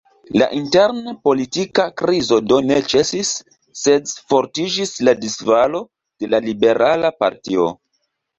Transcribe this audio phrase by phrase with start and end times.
[0.41, 3.33] La intern-politika krizo do ne ĉesis,
[3.83, 7.69] sed fortiĝis la disfalo de la Liberala partio.